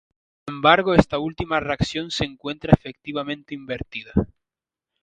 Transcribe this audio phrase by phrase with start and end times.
[0.47, 4.11] Sin embargo esta última reacción se encuentra efectivamente invertida.